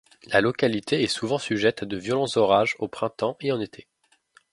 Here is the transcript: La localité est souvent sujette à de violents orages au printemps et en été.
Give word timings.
La 0.33 0.41
localité 0.41 1.03
est 1.03 1.07
souvent 1.07 1.37
sujette 1.37 1.83
à 1.83 1.85
de 1.85 1.95
violents 1.95 2.25
orages 2.35 2.75
au 2.79 2.87
printemps 2.87 3.37
et 3.39 3.51
en 3.51 3.61
été. 3.61 3.87